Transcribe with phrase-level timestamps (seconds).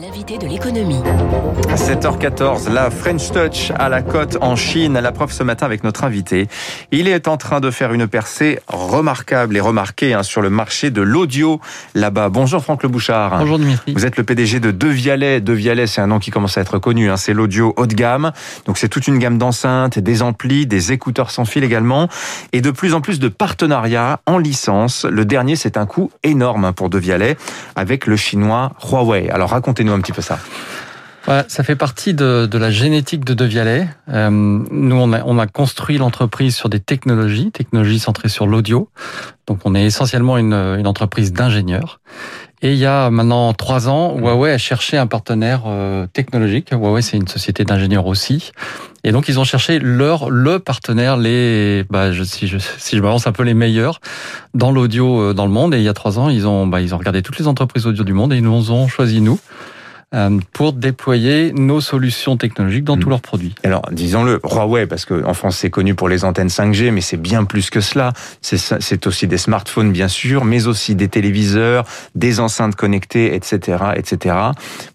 [0.00, 1.02] L'invité de l'économie.
[1.74, 4.92] 7h14, la French Touch à la côte en Chine.
[4.92, 6.46] La preuve ce matin avec notre invité.
[6.92, 10.92] Il est en train de faire une percée remarquable et remarquée hein, sur le marché
[10.92, 11.60] de l'audio
[11.96, 12.28] là-bas.
[12.28, 13.38] Bonjour Franck Le Bouchard.
[13.40, 13.92] Bonjour Dimitri.
[13.92, 15.40] Vous êtes le PDG de Devialet.
[15.40, 17.10] Devialet, c'est un nom qui commence à être connu.
[17.10, 17.16] Hein.
[17.16, 18.30] C'est l'audio haut de gamme.
[18.66, 22.08] Donc c'est toute une gamme d'enceintes, des amplis, des écouteurs sans fil également.
[22.52, 25.06] Et de plus en plus de partenariats en licence.
[25.06, 27.36] Le dernier, c'est un coût énorme hein, pour Devialet
[27.74, 29.28] avec le chinois Huawei.
[29.30, 30.38] Alors racontez-nous un petit peu ça.
[31.48, 33.88] ça fait partie de, la génétique de Devialet.
[34.08, 38.88] Euh, nous, on a, on a construit l'entreprise sur des technologies, technologies centrées sur l'audio.
[39.46, 42.00] Donc, on est essentiellement une, une entreprise d'ingénieurs.
[42.60, 46.70] Et il y a maintenant trois ans, Huawei a cherché un partenaire euh, technologique.
[46.72, 48.50] Huawei, c'est une société d'ingénieurs aussi.
[49.04, 53.28] Et donc, ils ont cherché leur le partenaire, les, bah, si je si je m'avance
[53.28, 54.00] un peu les meilleurs
[54.54, 55.72] dans l'audio euh, dans le monde.
[55.72, 57.86] Et il y a trois ans, ils ont bah, ils ont regardé toutes les entreprises
[57.86, 59.38] audio du monde et ils nous ont choisi nous.
[60.14, 63.00] Euh, pour déployer nos solutions technologiques dans hmm.
[63.00, 63.54] tous leurs produits.
[63.62, 67.44] Alors, disons-le, Huawei, parce qu'en France c'est connu pour les antennes 5G, mais c'est bien
[67.44, 68.14] plus que cela.
[68.40, 71.84] C'est aussi des smartphones, bien sûr, mais aussi des téléviseurs,
[72.14, 74.34] des enceintes connectées, etc., etc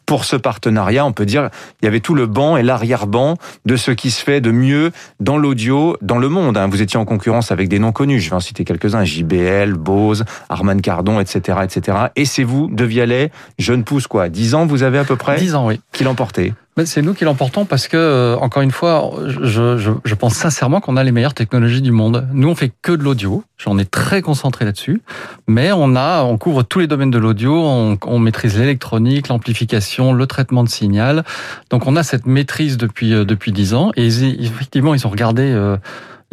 [0.06, 1.50] pour ce partenariat, on peut dire,
[1.82, 4.92] il y avait tout le banc et l'arrière-banc de ce qui se fait de mieux
[5.20, 6.58] dans l'audio dans le monde.
[6.58, 6.68] Hein.
[6.68, 10.26] Vous étiez en concurrence avec des noms connus, je vais en citer quelques-uns, JBL, Bose,
[10.50, 11.98] Arman Cardon, etc., etc.
[12.16, 15.38] Et c'est vous, De Vialet, jeune pousse quoi, 10 ans vous avez à peu près?
[15.38, 15.80] 10 ans, oui.
[15.92, 16.54] Qui l'emportez?
[16.86, 20.82] C'est nous qui l'emportons parce que, euh, encore une fois, je, je, je pense sincèrement
[20.82, 22.28] qu'on a les meilleures technologies du monde.
[22.34, 23.44] Nous, on fait que de l'audio.
[23.58, 25.02] J'en ai très concentré là-dessus.
[25.48, 27.54] Mais on a, on couvre tous les domaines de l'audio.
[27.56, 31.24] On, on, maîtrise l'électronique, l'amplification, le traitement de signal.
[31.70, 33.92] Donc, on a cette maîtrise depuis euh, depuis dix ans.
[33.96, 35.44] Et effectivement, ils ont regardé.
[35.44, 35.78] Euh,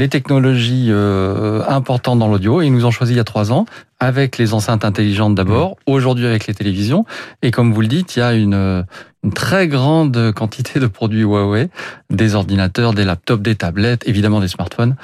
[0.01, 2.63] les technologies euh, importantes dans l'audio.
[2.63, 3.67] Ils nous ont choisi il y a trois ans
[4.01, 5.93] avec les enceintes intelligentes d'abord, mmh.
[5.93, 7.05] aujourd'hui avec les télévisions.
[7.43, 8.85] Et comme vous le dites, il y a une,
[9.23, 11.69] une très grande quantité de produits Huawei,
[12.09, 14.97] des ordinateurs, des laptops, des tablettes, évidemment des smartphones,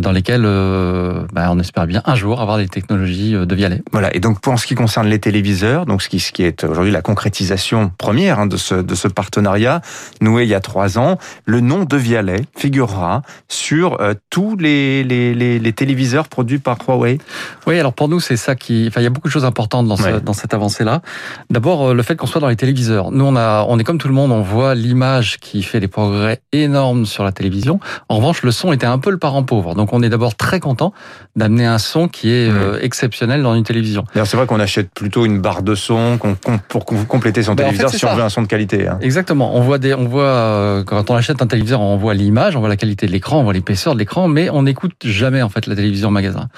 [0.00, 3.82] dans lesquels euh, bah, on espère bien un jour avoir des technologies euh, de Vialet.
[3.92, 4.14] Voilà.
[4.16, 6.92] Et donc pour ce qui concerne les téléviseurs, donc ce qui, ce qui est aujourd'hui
[6.92, 9.82] la concrétisation première hein, de ce de ce partenariat
[10.22, 15.04] noué il y a trois ans, le nom de Vialet figurera sur euh, tous les,
[15.04, 17.18] les, les, les, téléviseurs produits par Huawei.
[17.66, 17.78] Oui.
[17.78, 19.96] Alors pour nous c'est ça qui, enfin il y a beaucoup de choses importantes dans,
[19.96, 21.00] ce, dans cette avancée là.
[21.50, 23.10] D'abord le fait qu'on soit dans les téléviseurs.
[23.10, 25.88] Nous on a on est comme tout le monde, on voit l'image qui fait des
[25.88, 27.80] progrès énormes sur la télévision.
[28.08, 29.74] En revanche le son était un peu le parent pauvre.
[29.74, 30.92] Donc on est d'abord très content
[31.36, 34.04] d'amener un son qui est euh, exceptionnel dans une télévision.
[34.14, 36.18] C'est vrai qu'on achète plutôt une barre de son
[36.68, 38.88] pour compléter son ben, téléviseur si on veut un son de qualité.
[38.88, 38.98] Hein.
[39.00, 39.54] Exactement.
[39.56, 42.60] On voit des, on voit euh, quand on achète un téléviseur, on voit l'image, on
[42.60, 45.48] voit la qualité de l'écran, on voit l'épaisseur de l'écran, mais on n'écoute jamais en
[45.48, 46.48] fait la télévision en magasin.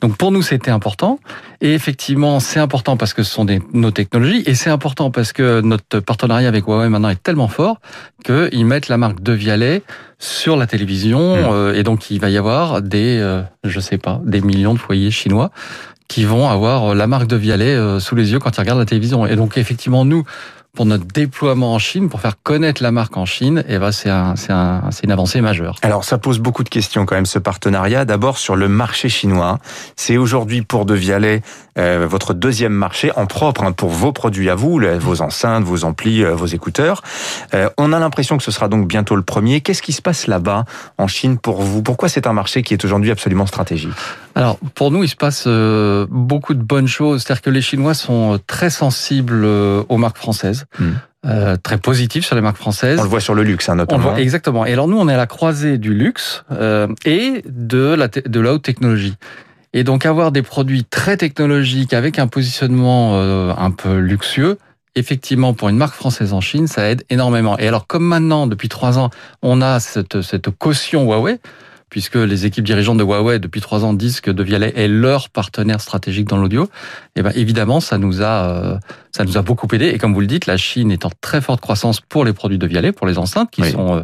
[0.00, 1.18] Donc pour nous c'était important
[1.60, 5.32] et effectivement c'est important parce que ce sont des, nos technologies et c'est important parce
[5.32, 7.80] que notre partenariat avec Huawei maintenant est tellement fort
[8.24, 9.82] qu'ils mettent la marque de Vialet
[10.18, 11.52] sur la télévision mmh.
[11.52, 14.78] euh, et donc il va y avoir des, euh, je sais pas, des millions de
[14.78, 15.50] foyers chinois
[16.08, 18.84] qui vont avoir la marque de Vialet euh, sous les yeux quand ils regardent la
[18.84, 19.26] télévision.
[19.26, 20.24] Et donc effectivement nous,
[20.74, 23.92] pour notre déploiement en Chine, pour faire connaître la marque en Chine, et eh ben
[23.92, 25.76] c'est un, c'est un, une avancée majeure.
[25.82, 28.04] Alors ça pose beaucoup de questions quand même ce partenariat.
[28.04, 29.58] D'abord sur le marché chinois,
[29.96, 31.42] c'est aujourd'hui pour De Vialet
[31.76, 35.84] euh, votre deuxième marché en propre hein, pour vos produits à vous, vos enceintes, vos
[35.84, 37.02] amplis, euh, vos écouteurs.
[37.52, 39.60] Euh, on a l'impression que ce sera donc bientôt le premier.
[39.60, 40.66] Qu'est-ce qui se passe là-bas
[40.98, 41.82] en Chine pour vous?
[41.82, 43.90] Pourquoi c'est un marché qui est aujourd'hui absolument stratégique?
[44.36, 47.22] Alors pour nous, il se passe beaucoup de bonnes choses.
[47.22, 50.63] C'est-à-dire que les Chinois sont très sensibles aux marques françaises.
[50.78, 50.92] Hmm.
[51.26, 52.98] Euh, très positif sur les marques françaises.
[53.00, 54.08] On le voit sur le luxe, hein, notamment.
[54.08, 54.66] On voit, exactement.
[54.66, 58.40] Et alors nous, on est à la croisée du luxe euh, et de la, de
[58.40, 59.16] la haute technologie.
[59.72, 64.58] Et donc avoir des produits très technologiques avec un positionnement euh, un peu luxueux,
[64.96, 67.58] effectivement, pour une marque française en Chine, ça aide énormément.
[67.58, 69.10] Et alors, comme maintenant, depuis trois ans,
[69.42, 71.40] on a cette, cette caution Huawei,
[71.94, 75.80] puisque les équipes dirigeantes de Huawei depuis trois ans disent que Devialet est leur partenaire
[75.80, 78.78] stratégique dans l'audio, et eh ben évidemment ça nous a euh,
[79.12, 79.90] ça nous a beaucoup aidé.
[79.90, 82.58] Et comme vous le dites, la Chine est en très forte croissance pour les produits
[82.58, 84.00] de Vialet, pour les enceintes qui sont euh,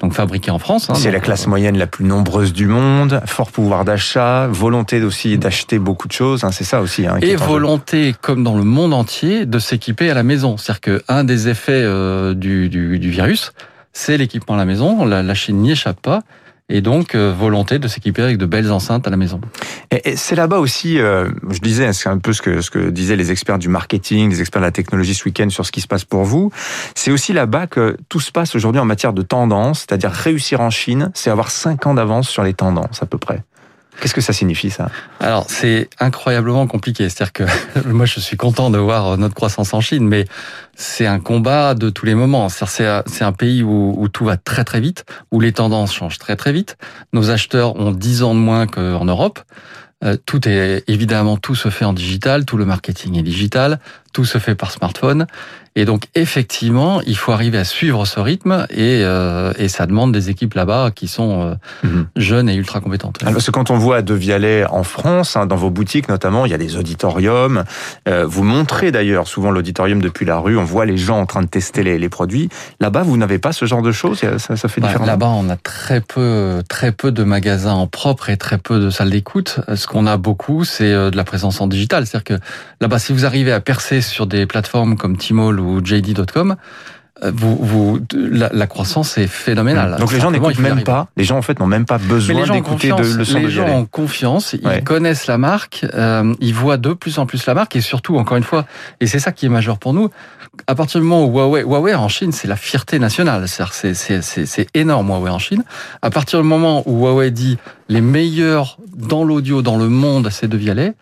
[0.00, 0.88] donc fabriquées en France.
[0.88, 5.02] Hein, C'est la classe euh, moyenne la plus nombreuse du monde, fort pouvoir d'achat, volonté
[5.02, 6.44] aussi d'acheter beaucoup de choses.
[6.44, 7.08] Hein, c'est ça aussi.
[7.08, 10.58] Hein, et volonté, comme dans le monde entier, de s'équiper à la maison.
[10.58, 11.84] C'est-à-dire que un des effets
[12.36, 13.52] du, du, du virus,
[13.92, 15.04] c'est l'équipement à la maison.
[15.04, 16.22] La, la Chine n'y échappe pas
[16.68, 19.40] et donc euh, volonté de s'équiper avec de belles enceintes à la maison.
[19.90, 23.16] Et, c'est là-bas aussi, euh, je disais, c'est un peu ce que, ce que disaient
[23.16, 25.88] les experts du marketing, les experts de la technologie ce week-end sur ce qui se
[25.88, 26.50] passe pour vous.
[26.94, 30.70] C'est aussi là-bas que tout se passe aujourd'hui en matière de tendance, c'est-à-dire réussir en
[30.70, 33.42] Chine, c'est avoir cinq ans d'avance sur les tendances à peu près.
[34.00, 34.90] Qu'est-ce que ça signifie ça?
[35.20, 37.08] Alors c'est incroyablement compliqué.
[37.08, 37.44] C'est-à-dire que
[37.88, 40.24] moi je suis content de voir notre croissance en Chine, mais
[40.74, 42.48] c'est un combat de tous les moments.
[42.48, 46.36] C'est un pays où, où, tout va très très vite, où les tendances changent très
[46.36, 46.76] très vite.
[47.12, 49.40] Nos acheteurs ont 10 ans de moins qu'en Europe.
[50.04, 53.78] Euh, tout est évidemment tout se fait en digital, tout le marketing est digital,
[54.12, 55.26] tout se fait par smartphone.
[55.74, 60.12] Et donc effectivement, il faut arriver à suivre ce rythme et, euh, et ça demande
[60.12, 62.06] des équipes là-bas qui sont euh, mhm.
[62.16, 63.18] jeunes et ultra compétentes.
[63.22, 66.44] Alors, parce que quand on voit De Vialet en France, hein, dans vos boutiques notamment,
[66.44, 67.64] il y a des auditoriums.
[68.06, 70.58] Euh, vous montrez d'ailleurs souvent l'auditorium depuis la rue.
[70.58, 72.50] On voit les gens en train de tester les, les produits.
[72.80, 74.20] Là-bas, vous n'avez pas ce genre de choses.
[74.20, 75.06] Ça, ça fait bah, différent.
[75.06, 78.90] Là-bas, on a très peu, très peu de magasins en propre et très peu de
[78.90, 79.60] salles d'écoute.
[79.74, 82.06] Ce qu'on a beaucoup, c'est de la présence en digital.
[82.06, 82.44] C'est-à-dire que
[82.82, 86.56] là-bas, si vous arrivez à percer sur des plateformes comme Tmall ou JD.com,
[87.24, 89.96] euh, vous, vous, la, croissance est phénoménale.
[89.98, 91.08] Donc les gens n'écoutent même pas.
[91.16, 93.84] Les gens en fait n'ont même pas besoin d'écouter de, le son Les gens ont
[93.84, 97.80] confiance, ils connaissent la marque, euh, ils voient de plus en plus la marque et
[97.80, 98.66] surtout encore une fois,
[99.00, 100.10] et c'est ça qui est majeur pour nous.
[100.66, 103.46] À partir du moment où Huawei, Huawei en Chine, c'est la fierté nationale.
[103.48, 105.64] C'est énorme Huawei en Chine.
[106.02, 107.56] À partir du moment où Huawei dit
[107.88, 110.94] les meilleurs dans l'audio dans le monde, c'est de Vialet.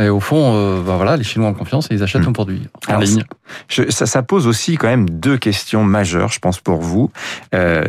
[0.00, 2.32] Et au fond, euh, bah voilà, les Chinois ont confiance et ils achètent mmh.
[2.32, 3.24] produit en ligne.
[3.68, 7.10] ça, ça, pose aussi quand même deux questions majeures, je pense, pour vous.
[7.54, 7.84] Euh,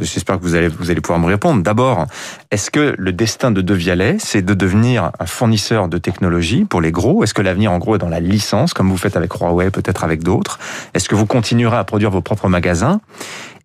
[0.00, 1.62] J'espère que vous allez, vous allez pouvoir me répondre.
[1.62, 2.06] D'abord,
[2.50, 6.90] est-ce que le destin de Devialet, c'est de devenir un fournisseur de technologie pour les
[6.90, 7.22] gros?
[7.22, 10.02] Est-ce que l'avenir, en gros, est dans la licence, comme vous faites avec Huawei, peut-être
[10.02, 10.58] avec d'autres?
[10.92, 13.00] Est-ce que vous continuerez à produire vos propres magasins?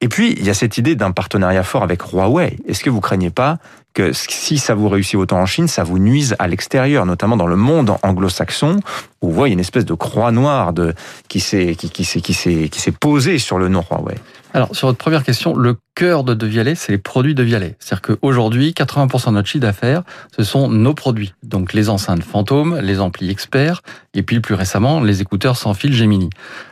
[0.02, 2.58] Et puis, il y a cette idée d'un partenariat fort avec Huawei.
[2.68, 3.58] Est-ce que vous craignez pas
[3.94, 7.48] que si ça vous réussit autant en Chine, ça vous nuise à l'extérieur, notamment dans
[7.48, 8.80] le monde anglo-saxon,
[9.22, 10.94] où vous voyez une espèce de croix noire de,
[11.28, 14.16] qui s'est qui, qui, s'est posée sur le nom Huawei?
[14.54, 17.76] Alors, sur votre première question, le cœur de Devialet, c'est les produits Devialet.
[17.80, 20.02] C'est-à-dire qu'aujourd'hui, 80% de notre chiffre d'affaires,
[20.36, 21.34] ce sont nos produits.
[21.44, 23.82] Donc, les enceintes fantômes, les amplis experts,
[24.14, 26.30] et puis plus récemment, les écouteurs sans fil Gemini.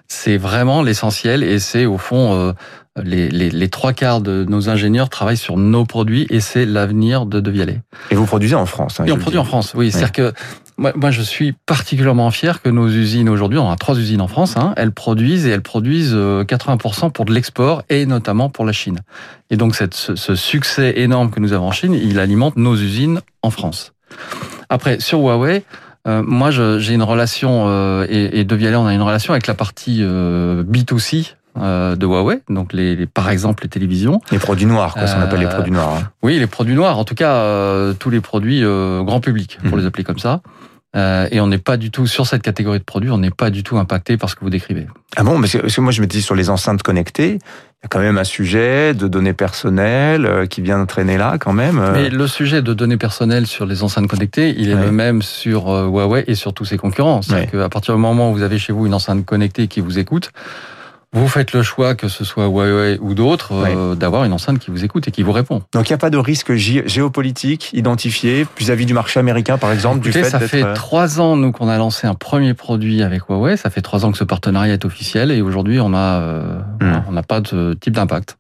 [0.08, 2.54] C'est vraiment l'essentiel et c'est au fond euh,
[3.04, 7.26] les, les, les, trois quarts de nos ingénieurs travaillent sur nos produits et c'est l'avenir
[7.26, 7.82] de De Vialet.
[8.10, 9.92] Et vous produisez en France hein, Et on produit en France, oui.
[9.92, 10.34] C'est-à-dire que
[10.78, 14.58] moi, je suis particulièrement fier que nos usines aujourd'hui, on a trois usines en France,
[14.58, 18.74] hein, elles produisent et elles produisent 80% euh, pour de l'export et notamment pour la
[18.74, 19.00] Chine.
[19.50, 23.50] Et donc ce, succès énorme que nous avons en Chine, il alimente nos usines en
[23.50, 23.94] France.
[24.70, 25.64] Après, sur Huawei,
[26.08, 29.48] euh, moi, j'ai une relation, euh, et, et De Vialet, on a une relation avec
[29.48, 34.22] la partie euh, B2C euh, de Huawei, donc les, par exemple les télévisions.
[34.32, 35.96] Les produits noirs, quoi, ça appelle les produits noirs.
[35.98, 36.10] Hein.
[36.24, 39.80] Oui, les produits noirs, en tout cas tous les produits grand public, pour mhm.
[39.80, 40.42] les appeler comme ça.
[40.96, 43.50] Euh, et on n'est pas du tout sur cette catégorie de produits, on n'est pas
[43.50, 44.88] du tout impacté par ce que vous décrivez.
[45.16, 47.88] Ah bon Parce que, moi je me dis sur les enceintes connectées, il y a
[47.90, 51.78] quand même un sujet de données personnelles euh, qui vient traîner là quand même.
[51.78, 51.92] Euh.
[51.94, 55.68] Mais le sujet de données personnelles sur les enceintes connectées, il est le même sur
[55.68, 57.22] Huawei et sur tous ses concurrents.
[57.22, 60.00] C'est-à-dire qu'à partir du moment où vous avez chez vous une enceinte connectée qui vous
[60.00, 60.32] écoute,
[61.14, 64.72] vous faites le choix, que ce soit Huawei ou d'autres, euh, d'avoir une enceinte qui
[64.72, 65.64] vous écoute et qui vous répond.
[65.74, 70.02] Donc il n'y a pas de risque géopolitique identifié vis-à-vis du marché américain, par exemple,
[70.02, 73.30] du fait ça fait euh, trois ans nous qu'on a lancé un premier produit avec
[73.30, 73.56] Huawei.
[73.56, 77.04] Ça fait trois ans que ce partenariat est officiel et aujourd'hui on a euh, hmm.
[77.08, 78.38] on n'a pas de type d'impact.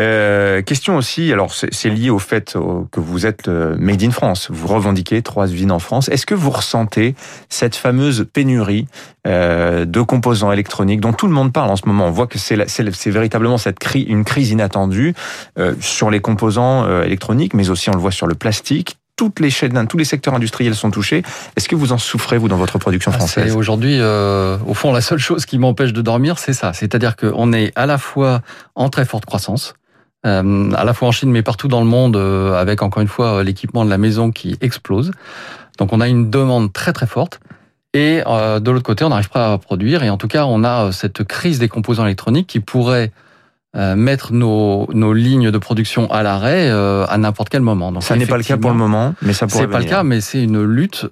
[0.00, 2.56] Euh, question aussi, alors c'est lié au fait
[2.92, 6.08] que vous êtes euh, made in France, vous revendiquez trois usines en France.
[6.08, 7.14] Est-ce que vous ressentez
[7.48, 8.86] cette fameuse pénurie
[9.26, 12.06] euh, de composants électroniques dont tout le monde parle en ce moment?
[12.06, 15.14] On voit que c'est véritablement cette crise, une crise inattendue
[15.58, 19.40] euh, sur les composants euh, électroniques, mais aussi on le voit sur le plastique toutes
[19.40, 21.24] les chaînes, tous les secteurs industriels sont touchés.
[21.56, 23.54] Est-ce que vous en souffrez, vous, dans votre production ah, française?
[23.56, 26.72] Aujourd'hui, euh, au fond, la seule chose qui m'empêche de dormir, c'est ça.
[26.72, 28.42] C'est-à-dire qu'on est à la fois
[28.76, 29.74] en très forte croissance,
[30.26, 33.08] euh, à la fois en Chine mais partout dans le monde, euh, avec encore une
[33.08, 35.12] fois l'équipement de la maison qui explose.
[35.78, 37.40] Donc on a une demande très très forte.
[37.94, 40.02] Et euh, de l'autre côté, on n'arrive pas à produire.
[40.02, 43.12] Et en tout cas, on a cette crise des composants électroniques qui pourrait
[43.74, 47.92] mettre nos, nos lignes de production à l'arrêt à n'importe quel moment.
[47.92, 49.64] Donc, ça n'est pas le cas pour le moment, mais ça pourrait.
[49.64, 51.06] C'est pas le cas, mais c'est une lutte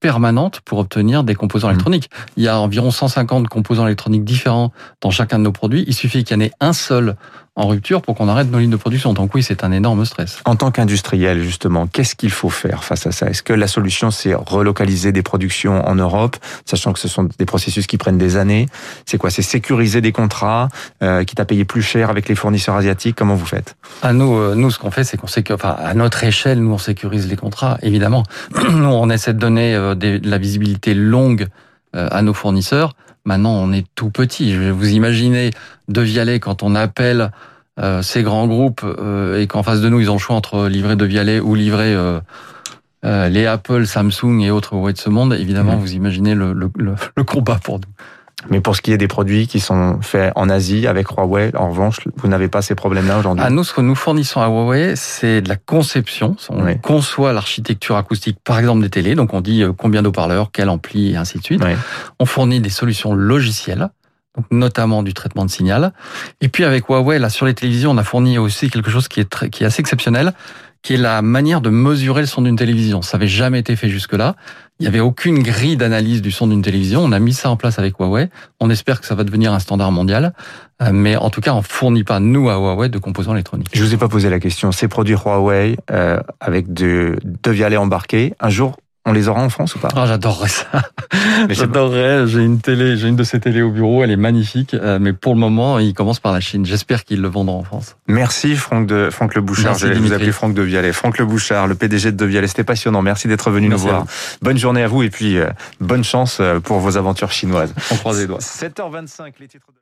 [0.00, 1.72] permanente pour obtenir des composants mmh.
[1.72, 2.10] électroniques.
[2.36, 5.84] Il y a environ 150 composants électroniques différents dans chacun de nos produits.
[5.86, 7.16] Il suffit qu'il y en ait un seul
[7.56, 9.14] en rupture pour qu'on arrête nos lignes de production.
[9.14, 10.40] Donc oui, c'est un énorme stress.
[10.44, 13.28] En tant qu'industriel, justement, qu'est-ce qu'il faut faire face à ça?
[13.28, 16.36] Est-ce que la solution, c'est relocaliser des productions en Europe,
[16.66, 18.66] sachant que ce sont des processus qui prennent des années?
[19.06, 19.30] C'est quoi?
[19.30, 20.68] C'est sécuriser des contrats,
[21.02, 23.16] euh, quitte à payer plus cher avec les fournisseurs asiatiques?
[23.16, 23.76] Comment vous faites?
[24.02, 26.72] À nous, euh, nous, ce qu'on fait, c'est qu'on sécurise, enfin, à notre échelle, nous,
[26.72, 28.24] on sécurise les contrats, évidemment.
[28.70, 31.46] nous, on essaie de donner euh, de la visibilité longue
[31.94, 32.94] euh, à nos fournisseurs.
[33.24, 34.56] Maintenant, on est tout petit.
[34.56, 35.50] Vous imaginer
[35.88, 37.30] de Vialet quand on appelle
[37.78, 40.68] euh, ces grands groupes euh, et qu'en face de nous, ils ont le choix entre
[40.68, 45.34] livrer de Vialet ou livrer euh, les Apple, Samsung et autres Huawei de ce monde,
[45.34, 45.80] évidemment, Mhm.
[45.80, 47.86] vous imaginez le, le, le, le combat pour nous.
[48.50, 51.70] Mais pour ce qui est des produits qui sont faits en Asie avec Huawei, en
[51.70, 54.94] revanche, vous n'avez pas ces problèmes-là aujourd'hui À nous, ce que nous fournissons à Huawei,
[54.96, 56.36] c'est de la conception.
[56.50, 56.78] On Oui.
[56.80, 59.14] conçoit l'architecture acoustique, par exemple des télés.
[59.14, 61.62] Donc, on dit euh, combien d'haut-parleurs, quel ampli, et ainsi de suite.
[61.64, 61.72] Oui.
[62.20, 63.88] On fournit des solutions logicielles,
[64.36, 65.92] donc notamment du traitement de signal.
[66.40, 69.20] Et puis, avec Huawei, là, sur les télévisions, on a fourni aussi quelque chose qui
[69.20, 70.32] est très, qui est assez exceptionnel,
[70.86, 73.02] qui est la manière de mesurer le son d'une télévision.
[73.02, 74.36] Ça n'avait jamais été fait jusque-là.
[74.78, 77.02] Il n'y avait aucune grille d'analyse du son d'une télévision.
[77.02, 78.28] On a mis ça en place avec Huawei.
[78.60, 80.32] On espère que ça va devenir un standard mondial.
[80.80, 83.70] Euh, Mais en tout cas, on fournit pas, nous, à Huawei, de composants électroniques.
[83.72, 84.70] Je vous ai pas posé la question.
[84.70, 89.48] Ces produits Huawei euh, avec de, de Vialet embarqué, un jour, on les aura en
[89.48, 89.88] France ou pas?
[89.94, 90.66] Ah, j'adorerais ça.
[91.48, 92.26] J'adorerais.
[92.26, 94.02] J'ai une télé, j'ai une de ces télés au bureau.
[94.02, 94.74] Elle est magnifique.
[94.74, 96.66] Euh, Mais pour le moment, ils commencent par la Chine.
[96.66, 97.96] J'espère qu'ils le vendront en France.
[98.08, 99.72] Merci Franck de Franck Le Bouchard.
[99.72, 100.92] Merci, Je vais vous appeler Franck de Vialet.
[100.92, 102.48] Franck Le Bouchard, le PDG de De Vialet.
[102.48, 103.00] C'était passionnant.
[103.02, 104.06] Merci d'être venu Merci nous voir.
[104.42, 105.48] Bonne journée à vous et puis euh,
[105.80, 107.72] bonne chance euh, pour vos aventures chinoises.
[107.92, 108.40] On croise les doigts.
[108.40, 109.78] 7h25, les titres de...